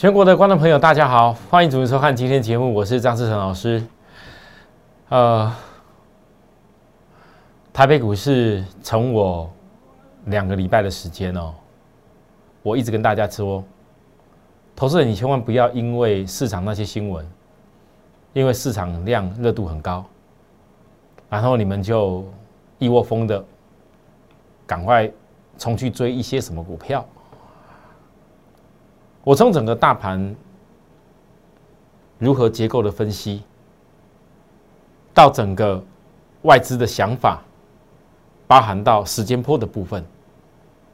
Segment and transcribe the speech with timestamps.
[0.00, 3.84] 全国的观众朋友，大家好，欢迎准时收看今天节目，我是张志成老师。
[5.10, 5.54] 呃，
[7.70, 9.52] 台北股市从我
[10.24, 11.52] 两个礼拜的时间哦，
[12.62, 13.62] 我一直跟大家说，
[14.74, 17.30] 投资人你千万不要因为市场那些新闻，
[18.32, 20.02] 因为市场量热度很高，
[21.28, 22.24] 然后你们就
[22.78, 23.44] 一窝蜂的
[24.66, 25.12] 赶快
[25.58, 27.04] 冲去追一些什么股票。
[29.22, 30.34] 我从整个大盘
[32.18, 33.42] 如何结构的分析，
[35.12, 35.82] 到整个
[36.42, 37.42] 外资的想法，
[38.46, 40.02] 包含到时间波的部分，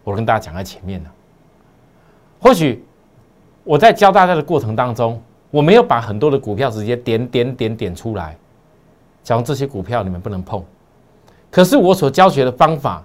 [0.02, 1.12] 我跟大家讲在前面了。
[2.40, 2.84] 或许
[3.62, 8.36] 我在教大家的过程当中，我没有把很多的股票直接点点点点出来，
[9.22, 10.62] 讲这些股票你们不能碰。
[11.48, 13.04] 可是我所教学的方法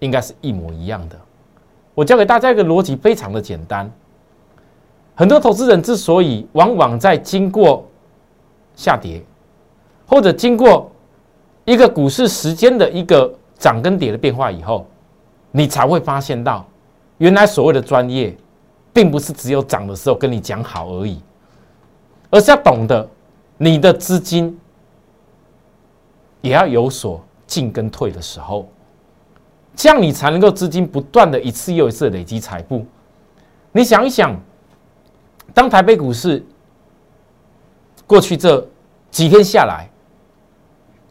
[0.00, 1.16] 应该是一模一样的。
[1.94, 3.88] 我教给大家一个逻辑非常的简单。
[5.18, 7.84] 很多投资人之所以往往在经过
[8.76, 9.20] 下跌，
[10.06, 10.88] 或者经过
[11.64, 14.86] 一个股市时间的一个涨跟跌的变化以后，
[15.50, 16.64] 你才会发现到，
[17.16, 18.32] 原来所谓的专业，
[18.92, 21.20] 并不是只有涨的时候跟你讲好而已，
[22.30, 23.04] 而是要懂得
[23.56, 24.56] 你的资金
[26.42, 28.68] 也要有所进跟退的时候，
[29.74, 32.86] 这样你才能够资金不断的一次又一次累积财富。
[33.72, 34.40] 你想一想。
[35.54, 36.44] 当台北股市
[38.06, 38.66] 过去这
[39.10, 39.88] 几天下来，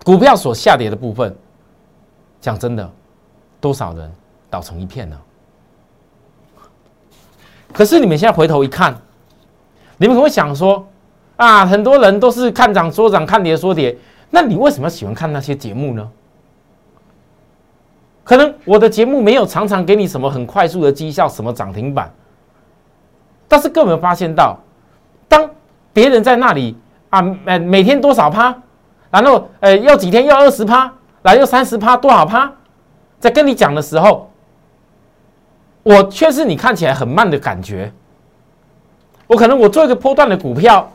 [0.03, 1.35] 股票所下跌的部分，
[2.39, 2.89] 讲真的，
[3.59, 4.11] 多少人
[4.49, 5.19] 倒成一片呢？
[7.73, 8.95] 可是你们现在回头一看，
[9.97, 10.87] 你们可会想说
[11.35, 13.95] 啊，很多人都是看涨说涨，看跌说跌，
[14.29, 16.09] 那你为什么喜欢看那些节目呢？
[18.23, 22.11] 可能我的节目没有常常给你什么很快速的绩效，什么涨停板。
[23.47, 24.57] 但是各位发现到，
[25.27, 25.49] 当
[25.93, 26.77] 别人在那里
[27.09, 28.55] 啊，每每天多少趴，
[29.09, 30.93] 然后呃，要几天要二十趴，
[31.23, 32.51] 来又三十趴，多少趴，
[33.19, 34.29] 在跟你讲的时候，
[35.83, 37.91] 我却是你看起来很慢的感觉。
[39.27, 40.89] 我可能我做一个波段的股票，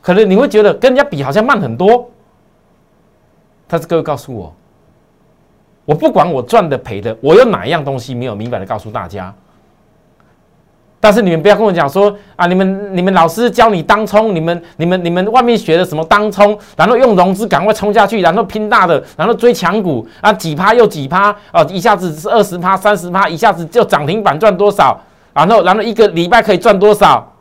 [0.00, 2.10] 可能你会觉得跟人家比好像慢很多。
[3.66, 4.54] 但是各位告诉我，
[5.84, 9.34] 我不管我赚的赔的，我有哪一样东西没有明白的告诉大家。
[11.04, 24.96] 但是你们不要跟我讲说啊，你们你们老师教你当冲，你们你们你们外面学的什么当冲，然后用融资赶快冲下去，然后拼大的，然后追强股啊，几趴又几趴哦，一下子是二十趴、三十趴，一下子就涨停板赚多少，
[25.34, 27.32] 然后然后一个礼拜可以赚多少？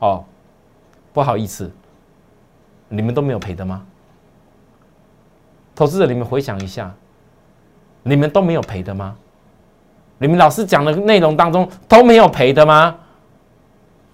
[0.00, 0.24] 哦，
[1.12, 1.70] 不好意思，
[2.88, 3.82] 你们都没有赔的吗？
[5.76, 6.92] 投资者，你们回想一下，
[8.02, 9.14] 你们都没有赔的吗？
[10.18, 12.96] 你们老师讲的内容当中都没有赔的吗？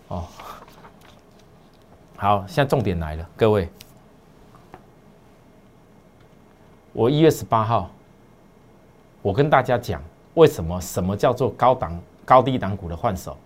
[0.09, 0.25] 哦，
[2.17, 3.69] 好，现在重点来了，各位，
[6.95, 7.91] 我一月十八号，
[9.21, 13.37] 我跟大家讲为什么什么叫做高档高低档股的换手，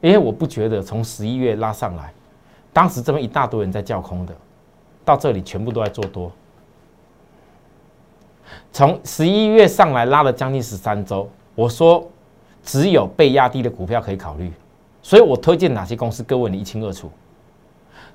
[0.00, 2.14] 因为我不觉得从十一月拉上来，
[2.72, 4.32] 当时这么一大堆人在叫空的，
[5.04, 6.30] 到这里全部都在做多，
[8.70, 11.28] 从十一月上来拉了将近十三周。
[11.54, 12.08] 我说，
[12.64, 14.50] 只有被压低的股票可以考虑，
[15.02, 17.10] 所以我推荐哪些公司，各位你一清二楚。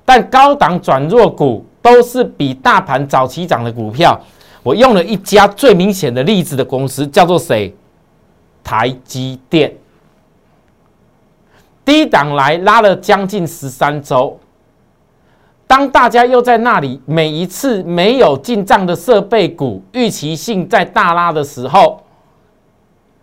[0.04, 4.18] 但高档转弱股都是比大盘早期涨的股票。
[4.62, 7.74] 我用了一家最明显的例子的公司，叫做谁？
[8.64, 9.72] 台积电。
[11.84, 14.38] 低档来拉了将近十三周，
[15.66, 22.02] 当大家又在那里每一次没有进账的设备股预期性在大拉的时候。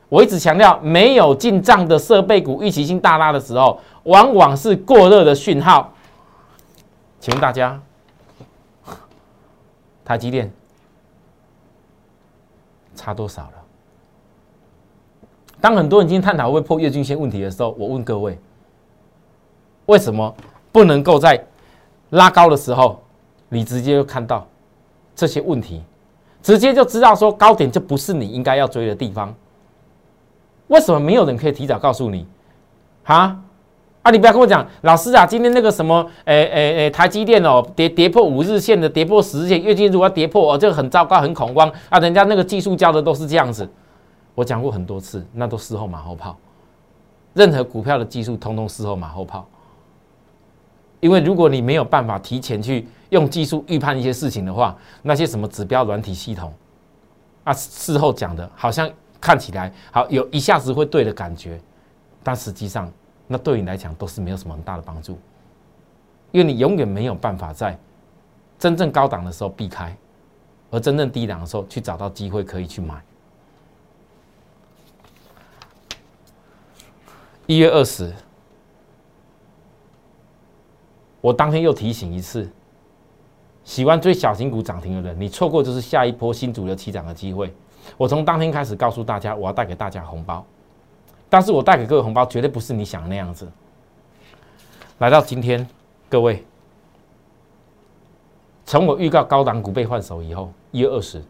[0.07, 5.91] 我一直强调，没有进账的设备股预期性大拉的时候，往往是过热的讯号。
[7.19, 7.81] 请问大家，
[10.03, 10.51] 台积电
[12.95, 13.51] 差多少了？
[15.59, 18.37] 当很多人今天探讨会破月均线问题的时候，我问各位，
[19.87, 20.35] 为什么
[20.71, 21.43] 不能够在
[22.11, 23.01] 拉高的时候，
[23.49, 24.47] 你直接就看到
[25.15, 25.81] 这些问题，
[26.43, 29.33] 直接就知道说高点就不是你应该要追的地方？
[30.67, 32.25] 为什么没有人可以提早告诉你？
[33.03, 33.39] 哈
[34.01, 34.11] 啊！
[34.11, 41.97] 你不要跟我讲，老师啊，今天那个什么，诶诶诶，台积电哦，跌跌破五日线的，跌破十日线，月均如果跌破哦，这个很糟糕，很恐慌啊！
[41.99, 43.67] 人家那个技术教的都是这样子，
[44.35, 46.37] 我讲过很多次，那都事后马后炮。
[47.33, 49.47] 任何股票的技术，通通事后马后炮。
[50.99, 56.53] 因为如果你没有办法提前去用技术预判一些事情的话，那些什么指标软体系统
[57.43, 58.89] 啊，事后讲的好像。
[59.25, 61.59] 看起来好，有一下子会对的感觉，
[62.21, 62.91] 但实际上
[63.25, 65.17] 那对你来讲都是没有什么很大的帮助，
[66.31, 67.75] 因为你永远没有办法在
[68.59, 69.97] 真正高档的时候避开，
[70.69, 73.01] 而真正低档的时候去找到机会可以去买。
[77.47, 78.13] 一月二十，
[81.19, 82.47] 我当天又提醒一次，
[83.63, 87.51] 喜欢追小型股涨停的人，你错过就是下一波新主流起涨的机会。
[87.97, 90.45] 我从当天开始告诉大家，我要带给大家红包，
[91.29, 93.47] 但是我带给各位红包绝对不是你想的那样子。
[94.99, 95.67] 来到今天，
[96.09, 96.43] 各位，
[98.65, 101.23] 从我预告高档股被换手以后，一月二十，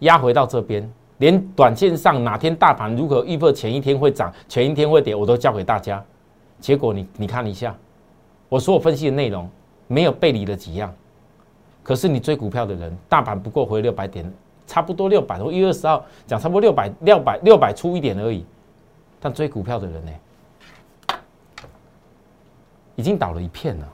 [0.00, 0.90] 压回到这边。
[1.18, 6.04] 连短线上哪天大盘如何预测前一天会涨，前一天会跌，我都教给大家。
[6.58, 7.74] 结果你你看一下，
[8.48, 9.48] 我所有分析的内容
[9.86, 10.92] 没有背离的几样。
[11.84, 14.30] 可是你追股票的人，大盘不过回六百点，
[14.66, 18.44] 差不多六百多，一月二十号讲差不多六百六百六百出一点而已。
[19.20, 20.12] 但追股票的人呢，
[22.96, 23.88] 已经倒了一片了。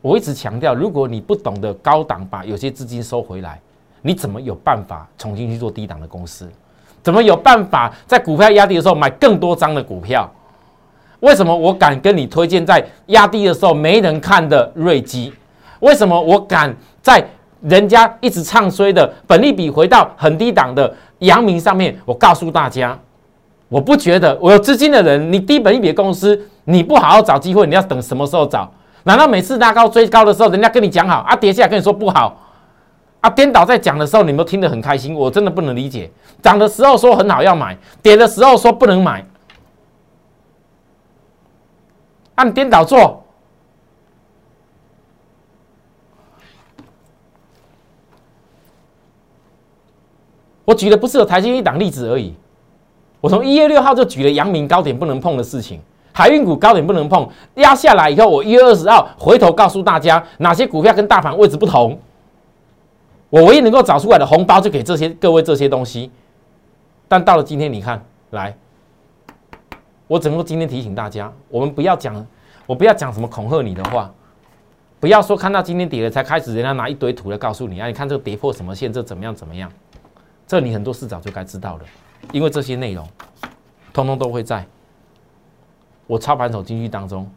[0.00, 3.60] 我一直强调，如果你不懂得高档把有些资金收回来。
[4.02, 6.48] 你怎么有办法重新去做低档的公司？
[7.02, 10.30] 怎么有办法在股票压低的时候买更多张的股票？
[11.18, 15.34] 为什么我敢跟你推荐在压低的时候没人看的瑞基？
[15.80, 17.26] 为什么我敢在
[17.62, 21.96] 人家一直唱衰的本利比回到很低档的阳明上面？
[22.04, 22.96] 我告诉大家，
[23.68, 28.70] 我不觉得我有资金的人，你低本利比的公司，你不好好找机会，你要等什么时候找？
[29.04, 32.36] 难道每次拉高追高的时候，人家跟你讲好啊，跌下来跟你说不好？
[33.20, 36.10] 啊，颠倒在讲的时候，你们听得很开心，我真的不能理解。
[36.42, 39.24] 涨的时候说很好要买，跌的时候说不能买，
[42.34, 43.25] 按颠倒做。
[50.66, 52.34] 我举的不是有台积一档例子而已，
[53.22, 55.80] 我从一月六号就举了阳明高点不能碰的事情，
[56.12, 61.98] 海运股高点不能碰，压下来以后，我一月二十号回头告诉大家哪些股票跟大盘位置不同。
[63.30, 66.10] 我唯一能够找出来的红包，就给这些各位这些东西。
[67.08, 68.56] 但到了今天，你看，来，
[70.08, 72.26] 我只能够今天提醒大家，我们不要讲，
[72.66, 74.12] 我不要讲什么恐吓你的话，
[74.98, 79.70] 不要说看到今天跌了才开始，人家拿一堆图来告诉你啊，你看这个跌破什么线，这怎么样怎么样？
[80.46, 81.84] 这你很多事早就该知道了，
[82.32, 83.06] 因为这些内容，
[83.92, 84.64] 通通都会在
[86.06, 87.28] 我操盘手金句当中，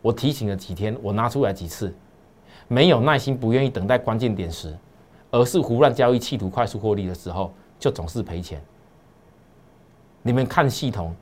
[0.00, 1.94] 我提醒了几天，我拿出来几次，
[2.68, 4.74] 没有耐心，不愿意等待关键点时。
[5.30, 8.62] 而是胡乱交易，企图快速获利的时候，就总是赔钱。
[10.22, 11.12] 你们看系统，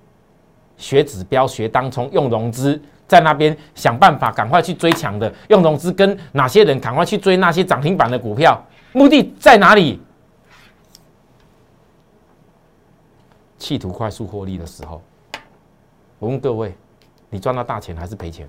[0.77, 2.79] 学指标，学当冲，用融资
[3.09, 8.63] 在那边想办法，赶快去追强的，用融资跟哪些人赶快去追那些涨停板的股票，
[8.93, 9.99] 目的在哪里？
[13.63, 15.01] 企图快速获利的时候，
[16.19, 16.75] 我问各位，
[17.31, 18.49] 你赚到大钱还是赔钱？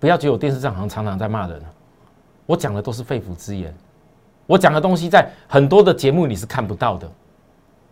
[0.00, 1.62] 不要觉得我电视上好像常常在骂人。
[2.46, 3.74] 我讲的都是肺腑之言，
[4.46, 7.06] 我讲的东西在很多的节目你是看不到的。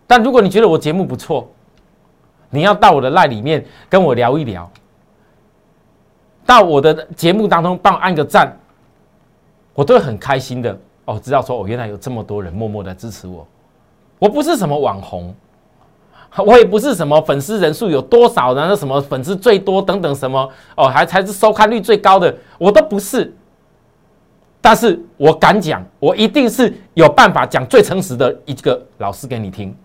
[0.06, 1.46] 但如果你觉得我节目不错，
[2.48, 4.70] 你要到我的赖里面跟我聊一聊，
[6.46, 8.50] 到我的节目当中帮我按个赞，
[9.74, 11.20] 我都会很开心的哦。
[11.20, 13.46] 知道说哦，原来有这么多人默默的支持我。
[14.24, 15.34] 我不是什么网红，
[16.46, 23.30] 我也不是什么粉丝人数有多少人，什么粉丝最多等等什么哦，还才是收看率最高的，我都不是。
[24.62, 29.76] 但是我敢讲，我一定是有办法讲最诚实的一个老师给你听。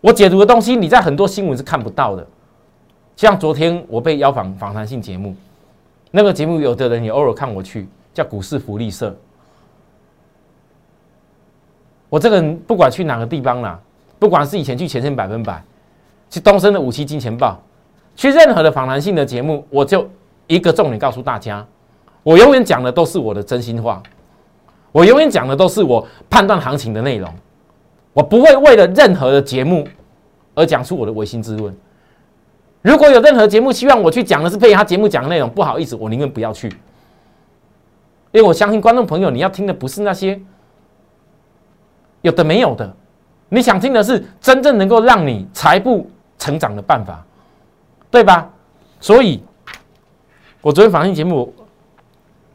[0.00, 2.26] 我解读的东西，你在很多新闻是看不到的。
[3.14, 5.32] 像昨天我被邀访访谈性节目，
[6.10, 9.16] 那个节目有的人也偶尔看我去，叫股市福利社。
[12.14, 13.76] 我这个人不管去哪个地方啦，
[14.20, 15.60] 不管是以前去前线百分百，
[16.30, 17.60] 去东升的五期金钱豹，
[18.14, 20.08] 去任何的访谈性的节目，我就
[20.46, 21.66] 一个重点告诉大家。
[22.22, 24.00] 我永远讲的都是我的真心话，
[24.92, 27.28] 我永远讲的都是我判断行情的内容，
[28.12, 29.84] 我不会为了任何的节目
[30.54, 31.76] 而讲出我的唯心之论。
[32.82, 36.68] 如果有任何节目希望我去讲的是配合他节目讲的内容，不好意思，我宁愿不要去，
[38.30, 40.40] 因为我相信观众朋友你要听的不是那些
[42.24, 42.90] 有的没有的，
[43.50, 47.22] 你想听的是真正能够让你财富成长的办法，
[48.10, 48.50] 对吧？
[48.98, 49.42] 所以，
[50.62, 51.54] 我昨天访谈节目。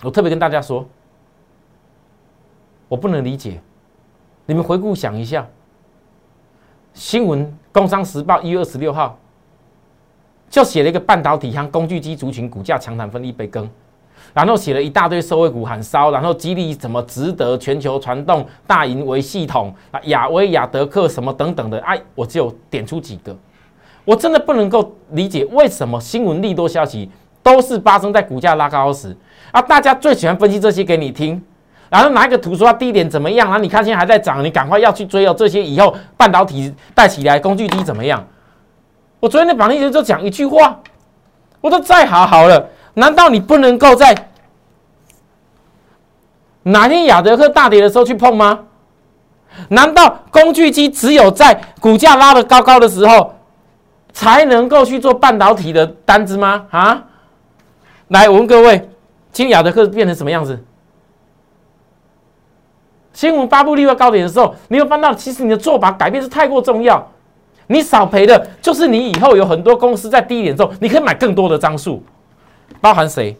[0.01, 0.87] 我特别跟大家说，
[2.87, 3.61] 我不能理解。
[4.45, 5.45] 你们回顾想一下，
[6.93, 9.19] 新闻《工商时报》一月二十六号
[10.49, 13.69] 就写了一个半导体和工具机族群股价强弹分一杯羹，
[14.33, 23.35] 然后写了一大堆社会股喊烧，然后激励什么值得全球传动大盈为系统啊，亚威亚德克什么等等的，哎，我只有点出几个，
[24.05, 27.09] 我真的不能够理解为什么新闻利多消息
[27.41, 29.15] 都是发生在股价拉高时
[29.51, 31.41] 啊，大家最喜欢分析这些给你听，
[31.89, 38.25] 然后拿一个图说它低点怎么样，然后你看现在还在涨，你赶快要去追哦，这些以后半导体带起来工具机怎么样？
[39.19, 40.79] 我昨天的榜一就讲一句话，
[41.59, 42.69] 我说再好好了。
[42.99, 44.13] 难道你不能够在
[46.63, 48.59] 哪天亚德克大跌的时候去碰吗？
[49.69, 53.33] 难道工具机只有在股价拉得高高的时候
[54.13, 56.65] 才能够去做半导体的单子吗？
[56.69, 57.05] 啊！
[58.09, 58.89] 来，我问各位，
[59.31, 60.61] 今天亚德克变成什么样子？
[63.13, 67.11] 新闻发布利率高点的时候，你有翻到，其实你的做法改变是太过重要。
[67.67, 72.03] 你少赔的就是你以后有很多公司在低点之后，你可以买更多的张数。
[72.81, 73.35] 包含谁？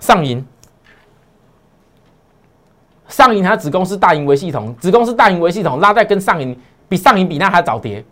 [0.00, 0.44] 上银，
[3.08, 8.04] 上银它子公司大盈为系统，子公司大盈为系统拉在跟上银比上银比那还早跌。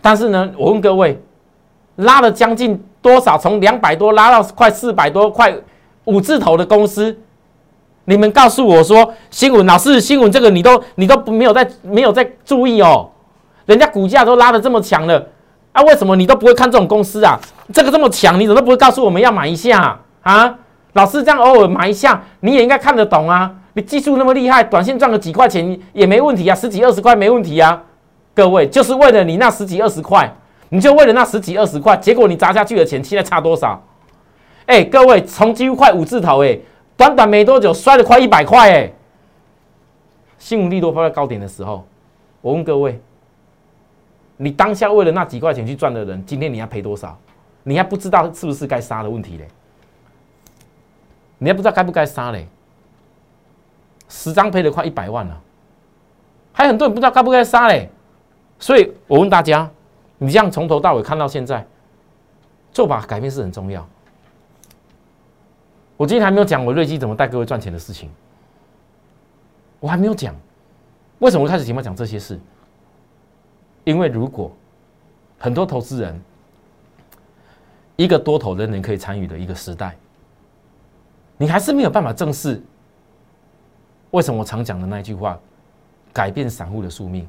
[0.00, 1.20] 但是呢，我问各位，
[1.96, 3.38] 拉了将近多少？
[3.38, 5.54] 从两百多拉到快四百多，快
[6.04, 7.16] 五字头的公司，
[8.06, 13.08] 你们告诉我说，新闻老师，新闻这个你都你都没有在没有在注意哦，
[13.66, 15.28] 人家股价都拉的这么强了。
[15.72, 17.38] 啊，为什么你都不会看这种公司啊？
[17.72, 20.58] 这个这么强，你怎么都不会告诉我们要买一下啊？
[20.92, 23.50] 老师这样偶尔买一下，你也应该看得懂啊。
[23.72, 27.82] 你技术那么厉害，短线赚个几块钱也没问题啊，十几二十块没问题啊。
[28.34, 30.30] 各位，就是为了你那十几二十块，
[30.68, 33.82] 你就为了那十几二十块，结果你砸下去的钱现在差多少？
[34.66, 36.58] 哎，各位，从几乎快五字头，哎，
[36.98, 38.92] 短短没多久摔了快一百块，哎。
[40.38, 41.86] 新闻利多放在高点的时候，
[42.42, 43.00] 我问各位。
[44.36, 47.18] 你当下为了那几块钱去赚的人，今天你要赔多少？
[47.62, 49.46] 你还不知道是不是该杀的问题嘞？
[51.38, 52.48] 你还不知道该不该杀嘞？
[54.08, 55.40] 十张赔了快一百万了，
[56.52, 57.88] 还很多人不知道该不该杀嘞。
[58.58, 59.70] 所以我问大家，
[60.18, 61.66] 你这样从头到尾看到现在，
[62.72, 63.86] 做法改变是很重要。
[65.96, 68.10] 我今天还没有讲我瑞基怎么带各位赚钱的事情，
[69.78, 70.34] 我还没有讲，
[71.20, 72.40] 为什么开始节目讲这些事？
[73.84, 74.50] 因为如果
[75.38, 76.20] 很多投资人，
[77.96, 79.96] 一个多头的人可以参与的一个时代，
[81.36, 82.62] 你还是没有办法正视。
[84.12, 85.38] 为什么我常讲的那句话，
[86.12, 87.26] 改变散户的宿命，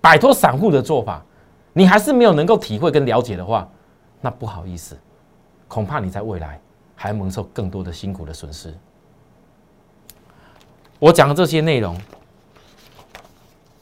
[0.00, 1.24] 摆脱散户的做法，
[1.72, 3.68] 你还是没有能够体会跟了解的话，
[4.20, 4.96] 那不好意思，
[5.66, 6.60] 恐怕你在未来
[6.94, 8.72] 还蒙受更多的辛苦的损失。
[10.98, 12.00] 我讲的这些内容，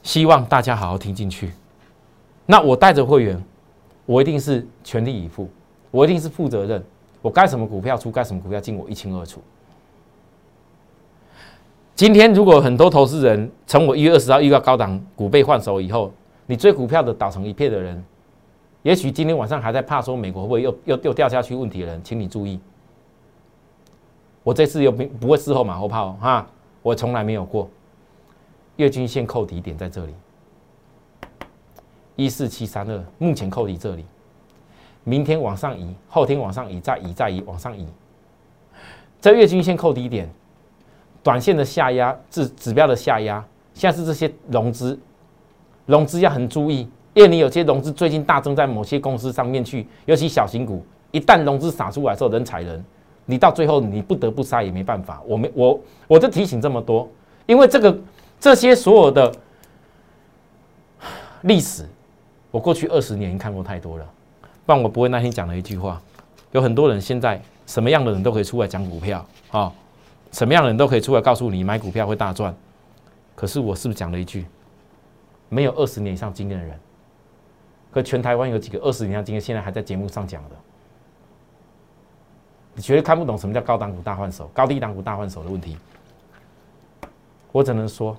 [0.01, 1.51] 希望大家好好听进去。
[2.45, 3.41] 那我带着会员，
[4.05, 5.47] 我一定是全力以赴，
[5.89, 6.83] 我一定是负责任，
[7.21, 9.41] 我该什么股票出，该什么股票进，我一清二楚。
[11.95, 16.11] 今天如果很多投资人从我一月二十号预告高档股被换手以后，
[16.47, 18.03] 你追股票的倒成一片的人，
[18.81, 22.59] 也许今天晚上还在怕说美国会不会又又又掉下去问题的人，请你注意，
[24.41, 26.47] 我这次又不不会事后马后炮哈，
[26.81, 27.69] 我从来没有过，
[28.77, 30.13] 月均线扣底点在这里。
[32.15, 34.05] 一四七三二，目前扣底这里，
[35.03, 37.87] 明天往上移，后天往上移，再移再移往上移。
[39.19, 40.29] 在月均线扣底点，
[41.23, 44.99] 短线的下压，指指标的下压，现在是这些融资，
[45.85, 52.83] 融资要很注意，因为你有些融资最近大增在某些公司上面去，尤其小型股，一旦融资撒出来之后，人踩人，
[53.25, 55.21] 你到最后你不得不杀也没办法。
[55.25, 57.09] 我没我我就提醒这么多，
[57.45, 57.97] 因为这个
[58.39, 59.31] 这些所有的
[61.41, 61.87] 历史。
[62.51, 64.05] 我过去二十年看过太多了，
[64.65, 66.01] 不然我不会那天讲了一句话。
[66.51, 69.73] 有很多人现在什么样的人都可以出来讲股票啊，
[70.33, 72.53] 什么样的人都可以出来告诉你买股票会大赚。
[73.35, 74.45] 可是我是不是讲了一句，
[75.47, 76.77] 没有二十年以上经验的人？
[77.89, 80.55] 可全台湾有几个二十年以上经验，现在还在节目上讲的？
[82.73, 85.77] 你绝对看不懂什么叫高档股大换手、高低档股大换手的问题。
[87.51, 88.15] 我只能说，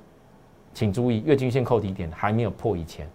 [0.75, 3.07] 请注意，月均线扣底点还没有破以前。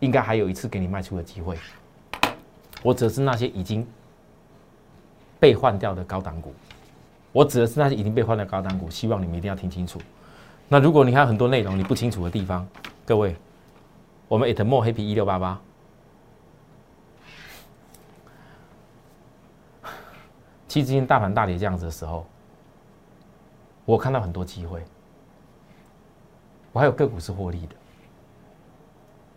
[0.00, 1.56] 应该还有一次给你卖出的机会。
[2.82, 3.86] 我指的是那些已经
[5.40, 6.54] 被换掉的高档股，
[7.32, 8.88] 我指的是那些已经被换的高档股。
[8.90, 10.00] 希望你们一定要听清楚。
[10.68, 12.66] 那如果你还有很多内容你不清楚的地方，
[13.04, 13.36] 各位，
[14.28, 15.60] 我们 at more happy 一六八八。
[20.68, 22.26] 其实今天大盘大跌这样子的时候，
[23.84, 24.82] 我看到很多机会，
[26.72, 27.74] 我还有个股是获利的。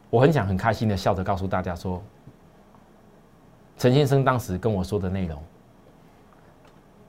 [0.09, 2.01] 我很想很开心的笑着告诉大家说，
[3.77, 5.41] 陈先生当时跟我说的内容，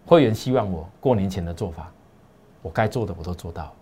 [0.07, 1.91] 会员希望我过年前的做法，
[2.61, 3.73] 我该做的我都做到。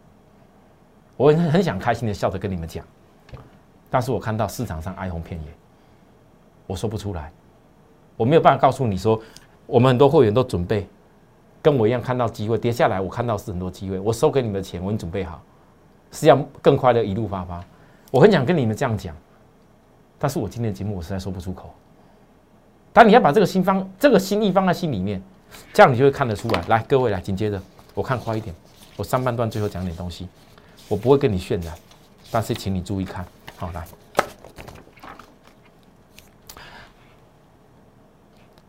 [1.17, 2.85] 我很很想开心的笑着跟你们讲，
[3.91, 5.49] 但是我看到市场上哀鸿遍野，
[6.69, 7.33] 我说不出来，
[8.17, 9.21] 我没有办法告诉你说，
[9.67, 10.89] 我们很多会员都准备
[11.61, 15.43] 跟我一样看到机会跌下来，我看到是很多机会，我收给你们的钱我已经准备好，
[16.13, 17.65] 是要更快的一路发发。
[18.11, 19.15] 我很想跟你们这样讲，
[20.19, 21.75] 但是我今天的节目我实在说不出口。
[22.93, 25.23] 但你要把这个心方这个心意放在心里面，
[25.73, 26.63] 这样你就会看得出来。
[26.69, 27.61] 来，各位来，紧接着
[27.95, 28.55] 我看快一点，
[28.97, 30.27] 我上半段最后讲点东西。
[30.89, 31.75] 我不会跟你渲染，
[32.31, 33.25] 但是请你注意看，
[33.57, 33.87] 好来，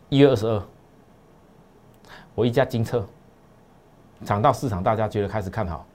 [0.10, 0.62] 一月二十二，
[2.36, 3.08] 我一家金策
[4.26, 5.86] 涨到市场，大家觉得开始看好，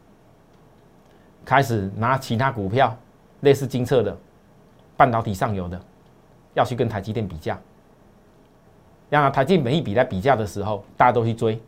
[1.44, 2.96] 开始拿其他股票
[3.44, 4.16] 类似金策的
[4.96, 5.80] 半导体上游的，
[6.54, 7.56] 要去跟台积电比价，
[9.10, 11.60] 要拿台积电一笔在比价的时候，大家都去追，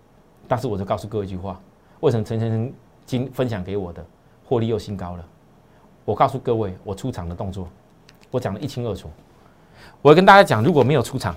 [0.49, 1.61] 但是我就告诉各位一句话：
[2.01, 2.73] 为什么陈先生
[3.05, 4.05] 今分享给我的？
[4.45, 5.25] 获利又新高了，
[6.05, 7.69] 我告诉各位，我出场的动作，
[8.31, 9.11] 我讲的一清二楚。
[10.01, 11.35] 我跟大家讲，如果没有出场，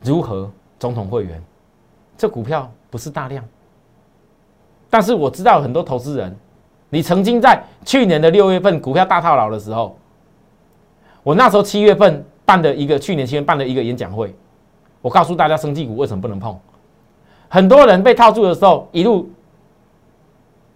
[0.00, 0.50] 如何
[0.80, 1.40] 总统会员？
[2.18, 3.44] 这股票不是大量，
[4.92, 6.36] 但是我知道很多投资人，
[6.90, 9.96] 你曾经在去年的六月份股票大套牢的时候，
[11.22, 14.36] 我那时候七月份办的一个去年七月办的一个演讲会，
[15.00, 16.54] 我告诉大家，生技股为什么不能碰？
[17.48, 19.30] 很多人被套住的时候，一路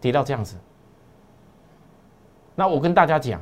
[0.01, 0.57] 跌到这样子。
[2.55, 3.39] 那我跟大家讲，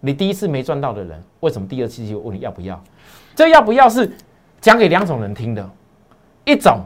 [0.00, 2.82] 你第一次没赚到的人，为什么第二次就问你要不要？
[3.34, 4.10] 这要不要是
[4.62, 5.70] 讲给两种人听的。
[6.46, 6.80] 一种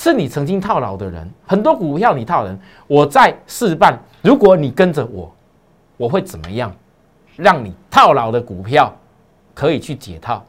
[0.00, 5.30] 是你曾经套牢的人，很多股票你套人，我在示范，如果你跟着我，
[5.98, 6.74] 我会怎么样，
[7.36, 8.90] 让你套牢的股票
[9.52, 10.42] 可以去解套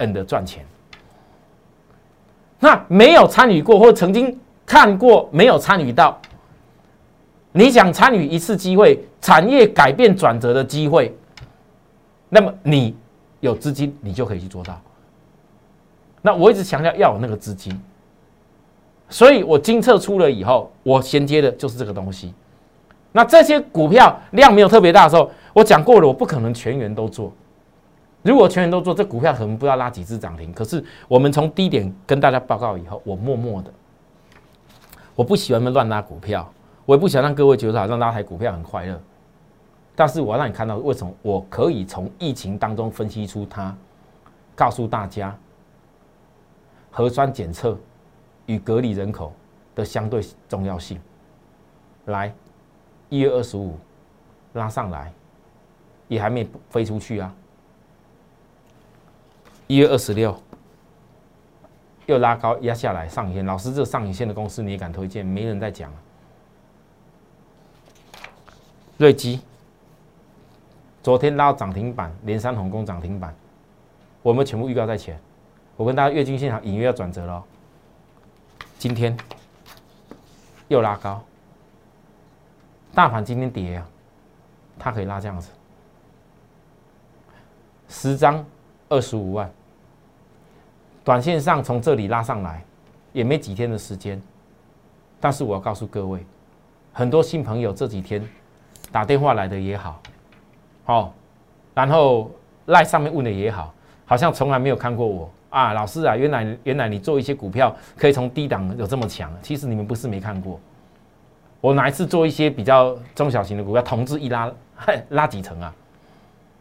[0.00, 0.66] ，and 赚钱。
[2.60, 6.20] 那没有参与过或曾经看过没有参与到，
[7.52, 11.16] 你想参与一次机会，产业改变转折的机会，
[12.28, 12.94] 那么你
[13.40, 14.78] 有资金，你就可以去做到。
[16.20, 17.72] 那我一直强调要有那个资金，
[19.08, 22.34] 所以我金测出了以后，我衔接的就是这个东西。
[23.12, 27.32] 那这些股票量没有特别大的时候，我讲过了，我不可能全员都做。
[28.22, 30.52] 如果全员都做，这股票可能不知道拉几只涨停。
[30.52, 33.70] 可是我们从低点跟大家报告以后，我默默的，
[35.14, 36.52] 我不喜欢们乱拉股票，
[36.84, 39.00] 我也不想让各位觉得好像拉台股票很快乐。
[39.94, 43.74] 但是我让你看到，为什么我可以从疫情当中分析出它，
[44.54, 45.34] 告诉大家
[46.90, 47.78] 核酸检测
[48.46, 49.32] 与隔离人口
[49.74, 51.00] 的相对重要性。
[52.06, 52.32] 来，
[53.08, 53.78] 一月二十五
[54.52, 55.12] 拉上来，
[56.08, 57.34] 也还没飞出去啊。
[59.66, 60.36] 一月二十六，
[62.06, 63.44] 又拉高压下来上影线。
[63.44, 65.26] 老师，这上影线的公司你也敢推荐？
[65.26, 65.92] 没人在讲。
[68.96, 69.40] 瑞基
[71.02, 73.34] 昨天拉涨停板，连三红工涨停板，
[74.22, 75.20] 我们全部预告在前。
[75.76, 77.44] 我跟大家月均线场隐约要转折了。
[78.78, 79.16] 今天
[80.68, 81.22] 又拉高，
[82.94, 83.86] 大盘今天跌啊，
[84.78, 85.50] 它可以拉这样子，
[87.88, 88.44] 十张。
[88.88, 89.50] 二十五万，
[91.02, 92.62] 短线上从这里拉上来，
[93.12, 94.22] 也没几天的时间。
[95.18, 96.24] 但是我要告诉各位，
[96.92, 98.24] 很多新朋友这几天
[98.92, 100.00] 打电话来的也好，
[100.84, 101.14] 好，
[101.74, 102.30] 然后
[102.66, 109.32] 赖上面问的也好，好像从来没有看过我啊，老师啊，原来原来你做一些股票可以从低档有这么强。
[109.42, 110.60] 其实你们不是没看过，
[111.60, 114.52] 我哪一次做一些比较中小型的股票，同志一拉，
[115.10, 115.72] 拉几成啊？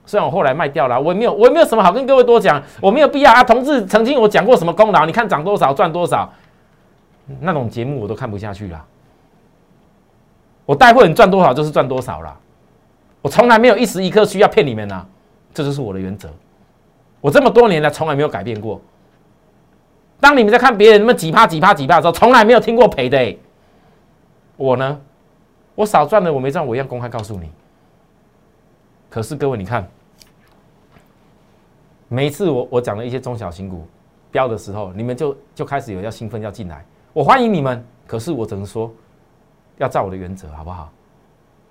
[0.05, 3.43] 虽然我后来卖掉了，我也没有，我也没有什么好跟各位多讲，我没有必要啊。
[3.43, 5.05] 同志曾经我讲过什么功劳？
[5.05, 6.31] 你看涨多少赚多少，
[7.39, 8.85] 那种节目我都看不下去了。
[10.65, 12.37] 我带会你赚多少就是赚多少了，
[13.23, 15.03] 我从来没有一时一刻需要骗你们呐，
[15.53, 16.29] 这就是我的原则。
[17.25, 18.79] 我这么多年来从来没有改变过。
[20.19, 23.35] 当你们在看别人那么几趴几趴几趴的时候，从来没有听过赔的。
[24.57, 25.01] 我呢，
[25.73, 27.49] 我少赚的我没赚，我一样公开告诉你。
[29.09, 29.89] 可是各位，你看，
[32.09, 33.87] 每一次我我讲了一些中小型股
[34.29, 37.83] 标的时候，你们就就开始有要兴奋要进来，我欢迎你们。
[38.05, 38.93] 可是我只能说，
[39.77, 40.91] 要照我的原则，好不好？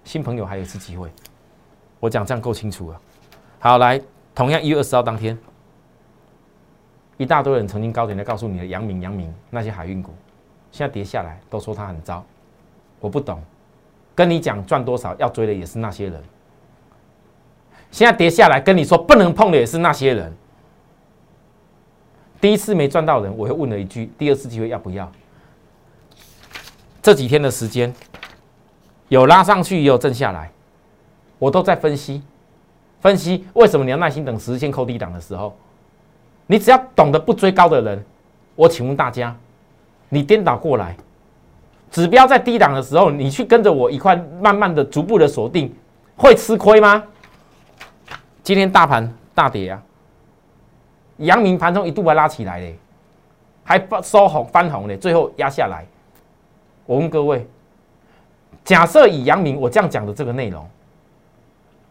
[0.03, 1.09] 新朋友还有一次机会，
[2.01, 3.01] 我讲这样够清楚了。
[3.61, 4.01] 好，来，
[4.35, 5.39] 同样一月二十号当天，
[7.17, 10.13] 一大堆人曾经高点的告诉你的阳明、阳明那些海运股，
[10.73, 12.25] 现在跌下来都说它很糟，
[12.99, 13.41] 我不懂，
[14.15, 16.23] 跟你讲赚多少要追的也是那些人。
[17.93, 20.33] 现在跌下来，跟你说不能碰的也是那些人。
[22.41, 25.11] 第一次没赚到人，我又问了一句：第二次机会要不要？
[27.01, 27.95] 这几天的时间，
[29.09, 30.51] 有拉上去，也有震下来，
[31.39, 32.21] 我都在分析，
[33.05, 35.55] 分析为什么你要耐心等十日线扣低档的时候。
[36.47, 38.03] 你只要懂得不追高的人，
[38.55, 39.37] 我请问大家，
[40.09, 40.97] 你颠倒过来，
[41.91, 45.75] 指标在低档的时候，你去跟着我一块慢慢的、逐步的锁定，
[46.17, 47.05] 会吃亏吗？
[48.43, 49.83] 今天大盘大跌啊！
[51.19, 52.79] 阳明盘中一度还拉起来嘞，
[53.65, 55.85] 还收红翻红嘞，最后压下来。
[56.87, 57.47] 我问各位，
[58.65, 60.67] 假设以阳明我这样讲的这个内容，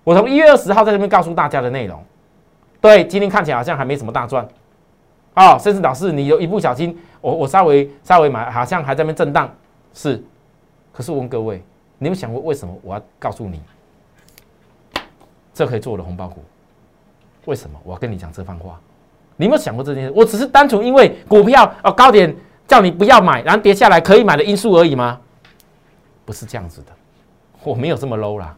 [0.03, 2.03] 我从一月二十号在这边告诉大家的内容，
[2.81, 4.47] 对，今天看起来好像还没什么大赚，
[5.35, 9.49] 哦，甚至老师你有一不小心，我我稍微稍微买，好像还在那边震荡，
[9.93, 10.21] 是。
[10.91, 11.63] 可是我问各位，
[11.97, 13.61] 你有想过为什么我要告诉你，
[15.53, 16.43] 这可以做我的红包股？
[17.45, 18.79] 为什么我要跟你讲这番话？
[19.37, 20.13] 你有没有想过这件事？
[20.15, 22.35] 我只是单纯因为股票哦高点
[22.67, 25.19] 叫你不要买，然后跌下来可以买的因素而已吗？
[26.25, 26.91] 不是这样子的，
[27.63, 28.55] 我没有这么 low 啦。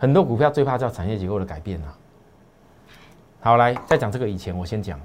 [0.00, 1.94] 很多股票最怕叫产业结构的改变啊。
[3.42, 4.98] 好，来在讲这个以前，我先讲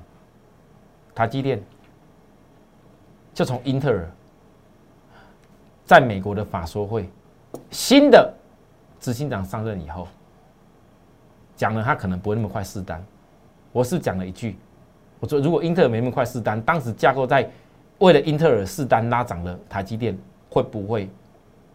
[1.13, 1.61] 台积电，
[3.33, 4.09] 就从英特尔
[5.83, 7.09] 在美国的法说会
[7.71, 8.33] 新的
[9.01, 10.07] 执行长上任以后。
[11.57, 13.03] 讲了，他可能不会那么快试单。
[13.73, 14.57] 我是讲了一句，
[15.19, 17.49] 我说如果英特尔没那么快试单，当时架构在
[17.97, 20.17] 为了英特尔试单拉涨的台积电
[20.49, 21.09] 会不会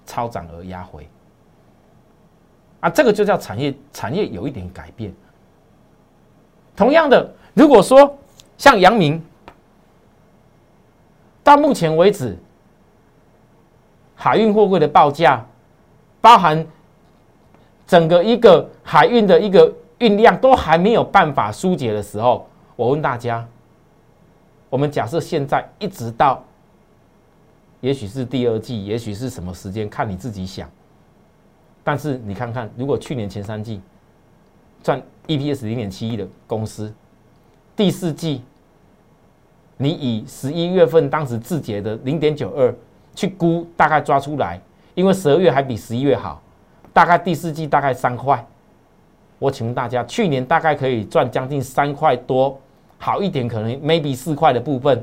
[0.07, 1.07] 超涨而压回？
[2.81, 5.15] 啊，这个就叫产业产业有一点改变。
[6.75, 8.19] 同样的，如果说
[8.59, 9.23] 像阳明，
[11.45, 12.37] 到目前为止，
[14.15, 15.45] 海运货柜的报价
[16.21, 16.67] 包含。
[17.87, 23.45] 整个一个海运的一个运量都还没有办法疏解的时候，我问大家：
[24.69, 26.41] 我们假设现在一直到，
[27.81, 30.71] 也许是第二季，也许是什么时间，看你自己想。
[31.83, 33.81] 但是你看看，如果去年前三季
[34.83, 36.93] 赚 EPS 零点七亿的公司，
[37.75, 38.43] 第四季
[39.77, 42.75] 你以十一月份当时字节的零点九二
[43.15, 44.61] 去估，大概抓出来，
[44.95, 46.43] 因为十二月还比十一月好。
[46.93, 48.45] 大概第四季大概三块，
[49.39, 52.61] 我请问大家，去年大概可以赚将近三块多，
[52.99, 55.03] 好一点可能 maybe 四块的部分，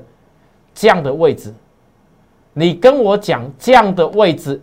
[0.76, 1.54] 这样的位置，
[2.54, 4.62] 你跟我讲这样的位置，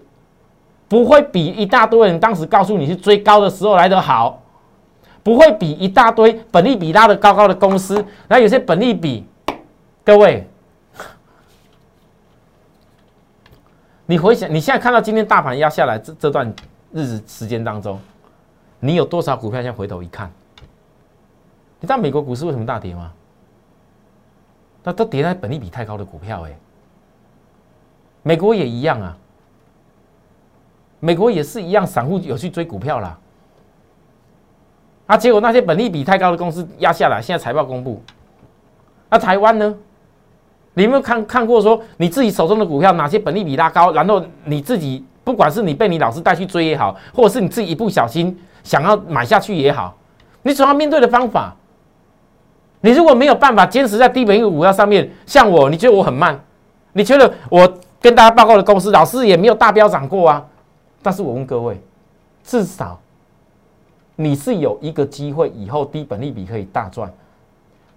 [0.88, 4.42] 不会比一大堆人当时告诉你是追高的时候来得好，
[5.22, 7.94] 不会比一大堆本利比拉的高高的公司，
[8.28, 9.26] 然后有些本利比，
[10.04, 10.48] 各位，
[14.06, 16.54] 你回想你现在看到今天大盘压下来这这段。
[16.96, 17.98] 日子时间当中，
[18.78, 19.60] 你有多少股票？
[19.60, 20.30] 先回头一看，
[21.80, 23.12] 你知道美国股市为什么大跌吗？
[24.84, 26.56] 那都跌在本利比太高的股票哎。
[28.22, 29.18] 美国也一样啊，
[31.04, 33.18] 美国也是一样，散户有去追股票啦。
[35.04, 38.00] 啊，结果那些本利比太高的公司压下来，现在财报公布。
[39.10, 39.74] 那台湾呢？
[40.72, 45.04] 你有没有看看过说你自己手中的股票哪些本利比拉高，然后你自己？
[45.22, 49.94] 不管是你被你老师带去追也好，或者是你自己一不小心想要买下去也好，
[50.42, 51.54] 你总要面对的方法。
[52.80, 56.38] 你如果没有办法坚持在低本一个股票上面，像我，你觉得我很慢？
[56.94, 60.44] 你觉得我跟大家报告的公司老师也没有大飙涨过啊？
[61.04, 61.78] 但是我问各位，
[62.42, 62.98] 至少
[64.16, 67.12] 你是有一个机会以后低本利比可以大赚，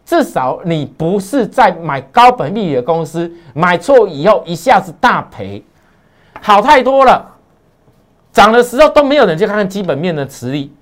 [0.05, 5.63] 至少你不是在买高本利比的公司买错以后一下子大赔。
[6.41, 7.33] 好太多了，
[8.33, 10.73] 涨的时候都没有人去看看基本面的实力，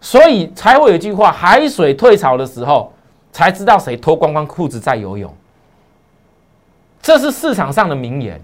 [0.00, 2.90] 所以才会有一句话：海水退潮的时候，
[3.32, 5.30] 才知道谁脱光光裤子在游泳。
[7.02, 8.40] 这是市场上的名言。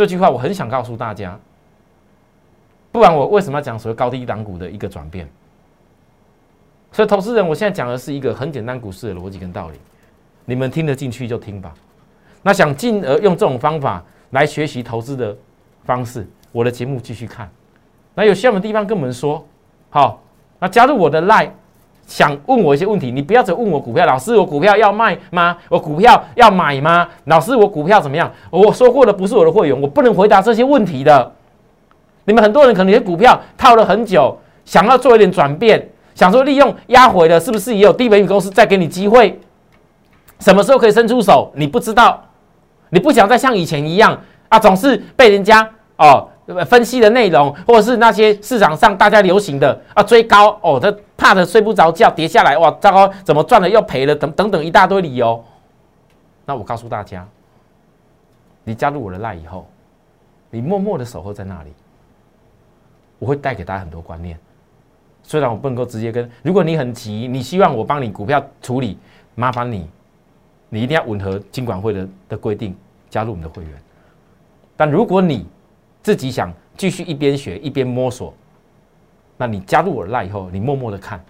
[0.00, 1.38] 这句话我很想告诉大家，
[2.90, 5.28] 不然我为什么要讲所谓高低档股的一个转变？
[6.90, 9.78] 所以，投资人，我现在讲的是一个很简单股市的逻辑跟道理，
[10.46, 11.74] 你们听得进去就听吧。
[12.40, 14.02] 那想进而用这种方法。
[14.30, 15.36] 来学习投资的
[15.84, 17.50] 方式，我的节目继续看。
[18.14, 19.44] 那有需要的地方跟我们说，
[19.90, 20.22] 好，
[20.58, 21.50] 那加入我的 line，
[22.10, 25.56] 想问我一些问题，你不要只问我股票，老师我股票要卖吗？
[25.68, 27.08] 我股票要买吗？
[27.26, 28.28] 老师我股票怎么样？
[28.50, 31.32] 我说过的不是我的会员，我不能回答这些问题的。
[32.24, 39.38] 你们很多人可能有股票套了很久，想要做一点转变，想说利用压回的，是不是也有低本公司再给你机会？
[40.40, 41.52] 什么时候可以伸出手？
[41.54, 42.24] 你不知道。
[42.88, 46.26] 你不想再像以前一样啊，总是被人家哦
[46.64, 55.42] 分析的内容，或者是那些市场上大家流行的啊，追高哦，他怕的睡不着觉，跌下来哇，糟糕，怎么赚了又赔了，等等等一大堆理由。
[56.44, 57.26] 那我告诉大家，
[58.64, 59.68] 你加入我的赖以后，
[60.50, 61.70] 你默默的守候在那里，
[63.18, 64.38] 我会带给大家很多观念。
[65.22, 68.98] 虽然我不能够直接跟，如果你很急，你希望我帮你股票处理，
[69.34, 69.88] 麻烦你，
[70.70, 72.74] 你一定要吻合金管会的的规定，
[73.10, 73.72] 加入我们的会员。
[74.76, 75.46] 但如果你
[76.02, 78.32] 自己想继续一边学一边摸索，
[79.36, 81.22] 那你加入我赖以后，你默默的看，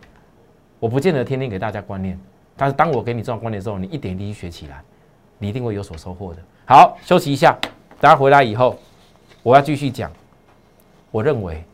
[0.79, 2.19] 我不见得天天给大家观念，
[2.57, 4.83] 但是当我给你这种观念之后，你一点一滴学起来，
[5.39, 6.41] 你一定会有所收获的。
[6.67, 7.59] 好，休息一下，
[8.01, 8.79] 大家回来以后，
[9.43, 10.11] 我要继续讲。
[11.11, 11.65] 我认为，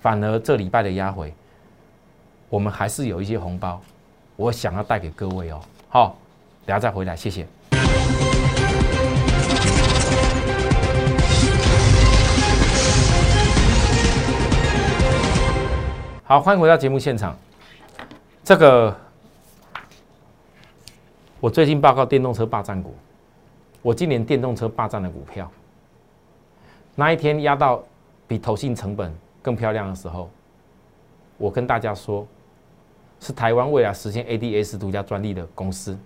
[0.00, 1.32] 反而这礼拜的压回，
[2.48, 3.80] 我们还是有一些红包，
[4.34, 5.60] 我想要带给各位哦。
[5.88, 6.18] 好，
[6.64, 7.46] 等下再回来，谢谢。
[16.28, 17.38] 好，欢迎回到节目现场。
[18.42, 18.96] 这个，
[21.38, 22.92] 我最近报告电动车霸占股，
[23.80, 25.48] 我今年电动车霸占的股票，
[26.96, 27.80] 那一天压到
[28.26, 30.28] 比投信成本更漂亮的时候，
[31.38, 32.26] 我跟大家说，
[33.20, 35.96] 是台湾未来实现 ADS 独家专利的公司。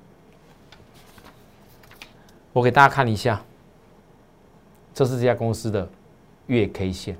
[2.52, 3.40] 我给大家看一下，
[4.92, 5.88] 这是这家公司的
[6.46, 7.16] 月 K 线，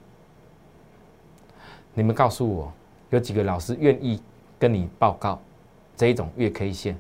[1.95, 2.71] 你们告诉我。
[3.11, 4.21] 有几个老师愿意
[4.59, 5.41] 跟你报告
[5.97, 6.97] 这一种月 K 线，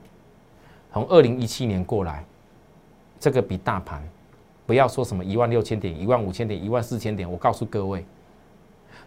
[0.92, 2.24] 从二零一七年过来，
[3.18, 4.06] 这个比大盘
[4.66, 8.04] 不要说什么一万六千点、一万五千点、一万四千点，我告诉各位，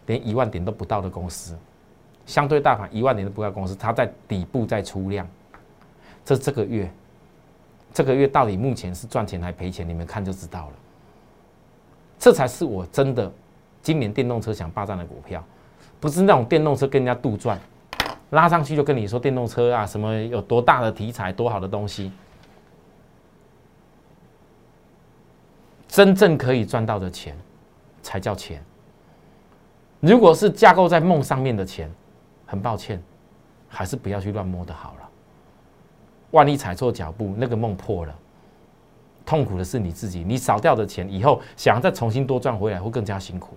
[0.08, 1.58] 连一万点都不到的公司，
[2.26, 5.28] 相对大盘一万点都不到公司，它在底部在出量，
[6.26, 6.92] 这这个月，
[7.94, 9.88] 这个月到底目前是赚钱还赔钱？
[9.88, 10.74] 你们看就知道了。
[12.18, 13.30] 这才是我真的
[13.82, 15.44] 今年电动车想霸占的股票。
[16.04, 17.58] 不是那种电动车跟人家杜撰，
[18.32, 22.12] 拉上去就跟你说电动车啊什么有多大的题材多好的东西，
[25.88, 27.38] 真正可以赚到的钱
[28.02, 28.62] 才叫钱。
[30.02, 31.90] 如果是架构在梦上面的钱，
[32.46, 33.02] 很抱歉，
[33.70, 35.10] 还是不要去乱摸的好了。
[36.32, 38.14] 万一踩错脚步，那个梦破了，
[39.26, 40.22] 痛苦的是你自己。
[40.22, 43.56] 你少掉的钱，以后想要再重新多赚回来，会更加辛苦。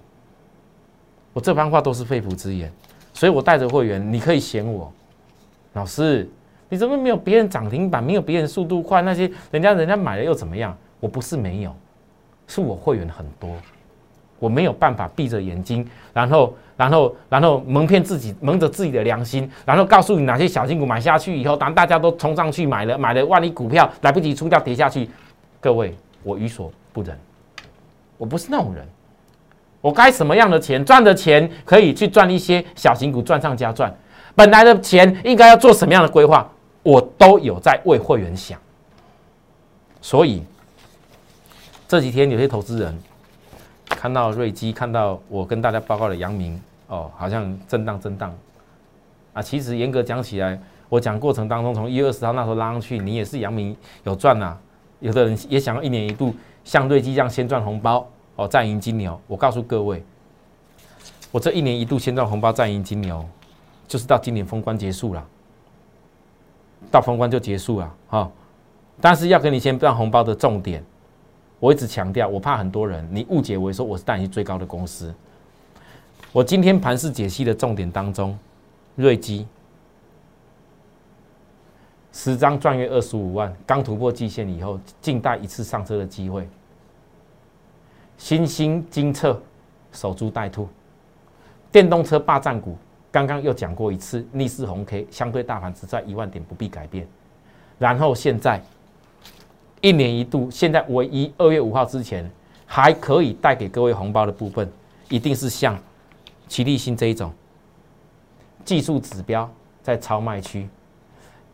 [1.37, 2.73] 我这番话都是肺腑之言，
[3.13, 4.91] 所以我带着会员，你可以嫌我，
[5.75, 6.27] 老师，
[6.71, 9.03] 你怎么没有别人涨停板，没有别人速度快？
[9.03, 10.75] 那些人家人家买了又怎么样？
[10.99, 11.77] 我不是没有，
[12.47, 13.51] 是我会员很多，
[14.39, 25.11] 我没有办法闭着眼睛，然后然后然后蒙骗自己，蒙着自己的良心，然后告诉你哪些小金股买下去以后，当大家都冲上去买了，买了万一股票来不及出掉跌下去，
[25.61, 27.15] 各位，我于所不忍，
[28.17, 28.83] 我不是那种人。
[29.87, 33.95] 我该什么样的钱赚的钱可以去赚一些小型股赚上加赚，
[34.35, 36.45] 本来的钱应该要做什么样的规划，
[36.83, 38.59] 我都有在为会员想。
[40.03, 40.43] 所以
[41.87, 42.99] 这几天有些投资人
[43.87, 48.35] 看到瑞基，看到我跟大家报告的阳明哦，好像震荡震荡
[49.35, 49.41] 啊。
[49.41, 54.59] 其实严格讲起来，我讲过程当中，从一月二十号那时候拉上去，你也是阳明有赚呐。
[54.99, 58.05] 有的人也想要一年一度像瑞基这样先赚红包。
[58.37, 60.03] 哦，战赢金牛，我告诉各位，
[61.31, 63.25] 我这一年一度先赚红包，战赢金牛，
[63.89, 65.27] 就是到今年封关结束了，
[66.91, 68.31] 到封关就结束了哈。
[69.01, 70.85] 但是要跟你先赚红包的重点，
[71.59, 75.15] 我一直强调，我怕很多人你误解为说我是带你最高的公司。
[76.33, 78.39] 我今天盘市解析的重点当中，
[78.97, 79.47] 瑞基
[82.13, 86.47] 十张赚约二十五万，刚突破季线以后，静待一次上车的机会。
[88.19, 89.41] 新兴精测
[89.93, 90.69] 守株待兔，
[91.71, 92.77] 电动车霸占股，
[93.11, 97.07] 刚刚又讲过一次，逆势红 K，相对大盘只在一万点不必改变。
[97.79, 98.63] 然后现在
[99.81, 102.29] 一年一度，现在唯一二月五号之前
[102.65, 104.71] 还可以带给各位红包的部分，
[105.09, 105.79] 一定是像
[106.49, 107.33] 齐力新这一种
[108.65, 109.49] 技术指标
[109.83, 110.69] 在超卖区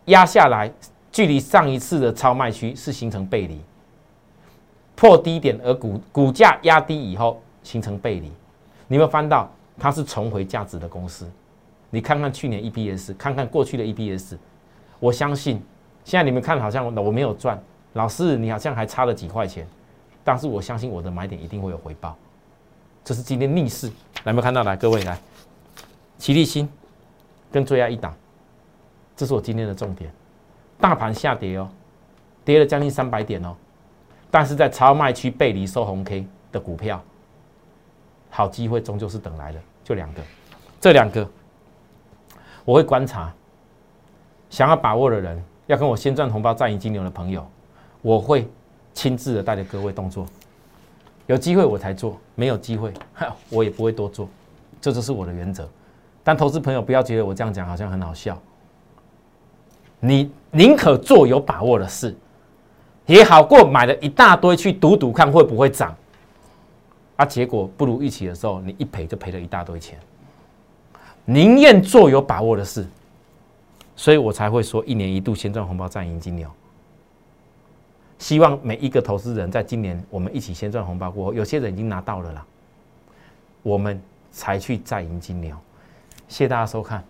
[0.07, 0.72] 压下来，
[1.11, 3.61] 距离上一次的超卖区是形成背离。
[4.94, 8.26] 破低点而股股价压低以后形成背离，
[8.88, 11.31] 你有没有翻到它是重回价值的公司？
[11.90, 14.37] 你看看去年 EPS，看看过去的 EPS，
[14.98, 15.62] 我相信
[16.05, 17.61] 现在你们看好像我没有赚，
[17.94, 19.66] 老师你好像还差了几块钱，
[20.24, 22.16] 但是我相信我的买点一定会有回报。
[23.05, 23.90] 这是今天逆势，
[24.24, 24.62] 来没有看到？
[24.62, 25.18] 来各位来，
[26.16, 26.68] 齐立新
[27.50, 28.14] 跟追压一档，
[29.16, 30.11] 这是我今天的重点。
[30.81, 31.68] 大盘下跌哦，
[32.44, 33.55] 跌了将近三百点哦。
[34.33, 36.99] 但是在超卖区背离收红 K 的股票，
[38.31, 40.23] 好机会终究是等来的，就两个，
[40.81, 41.29] 这两个
[42.64, 43.31] 我会观察，
[44.49, 47.47] 想要把握的人，要跟我先赚红包再赢金牛的朋友，
[48.01, 48.49] 我会
[48.95, 50.27] 亲自的带着各位动作，
[51.27, 52.90] 有机会我才做，没有机会
[53.51, 54.27] 我也不会多做，
[54.81, 55.68] 这就是我的原则。
[56.25, 58.40] 但投资朋友不要觉得我这样讲好像很好笑，
[60.01, 62.16] 你宁可做有把握的事，
[63.07, 65.95] 也好过买了一大堆去赌赌看会不会涨。
[67.17, 69.99] 啊，结果不如预期的时候，你一赔就赔了一大堆钱。
[71.25, 72.87] 宁愿做有把握的事，
[73.95, 76.51] 所以我才会说一年一度先赚红包再赢金牛。
[78.19, 82.47] 希望每一个投资人在今年我们一起先赚红包过后，有些人已经拿到了啦，
[83.62, 85.57] 我们才去再赢金牛。
[86.29, 87.05] 谢谢大家收看，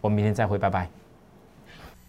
[0.00, 1.01] 我们明天再会，拜拜。